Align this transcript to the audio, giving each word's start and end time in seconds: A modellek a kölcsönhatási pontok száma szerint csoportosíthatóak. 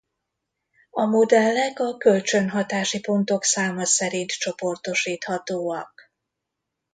A 0.89 1.05
modellek 1.05 1.79
a 1.79 1.97
kölcsönhatási 1.97 2.99
pontok 2.99 3.43
száma 3.43 3.85
szerint 3.85 4.29
csoportosíthatóak. 4.29 6.13